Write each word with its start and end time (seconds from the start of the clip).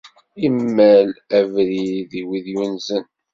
Immal 0.47 1.07
abrid-is 1.37 2.11
i 2.19 2.21
wid 2.27 2.45
yunzen. 2.53 3.03